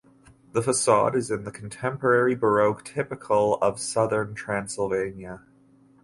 [0.53, 5.41] The facade is in the contemporary Baroque typical of southern Transylvania.